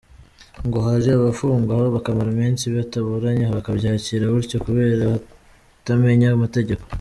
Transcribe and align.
Ngo 0.65 0.77
hari 0.87 1.07
abafungwa 1.11 1.73
bakamara 1.95 2.29
iminsi 2.35 2.63
bataburanye 2.75 3.45
bakabyakira 3.55 4.33
gutyo 4.35 4.57
kubera 4.65 5.05
kutamenya 5.73 6.27
amategeko. 6.37 6.83